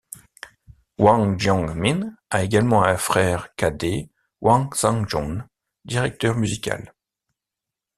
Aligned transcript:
Hwang 0.97 1.37
Jeong-min 1.39 2.15
a 2.31 2.43
également 2.43 2.81
un 2.83 2.97
frère 2.97 3.53
cadet 3.55 4.09
Hwang 4.41 4.73
Sang-joon, 4.73 5.43
directeur 5.85 6.35
musical. 6.35 6.95